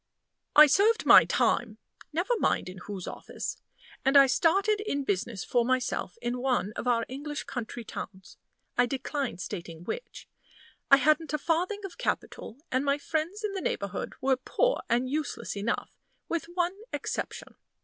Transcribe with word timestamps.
I 0.55 0.65
served 0.65 1.05
my 1.05 1.25
time 1.25 1.77
never 2.11 2.33
mind 2.39 2.69
in 2.69 2.79
whose 2.79 3.05
office 3.07 3.61
and 4.03 4.17
I 4.17 4.25
started 4.25 4.81
in 4.83 5.03
business 5.03 5.43
for 5.43 5.63
myself 5.63 6.17
in 6.23 6.39
one 6.39 6.73
of 6.75 6.87
our 6.87 7.05
English 7.07 7.43
country 7.43 7.83
towns, 7.83 8.37
I 8.75 8.87
decline 8.87 9.37
stating 9.37 9.83
which. 9.83 10.27
I 10.89 10.97
hadn't 10.97 11.33
a 11.33 11.37
farthing 11.37 11.85
of 11.85 11.99
capital, 11.99 12.57
and 12.71 12.83
my 12.83 12.97
friends 12.97 13.43
in 13.43 13.51
the 13.53 13.61
neighborhood 13.61 14.15
were 14.21 14.37
poor 14.37 14.81
and 14.89 15.07
useless 15.07 15.55
enough, 15.55 15.95
with 16.27 16.45
one 16.55 16.73
exception. 16.91 17.53